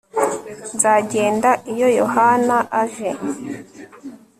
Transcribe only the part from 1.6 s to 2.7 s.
iyo Yohana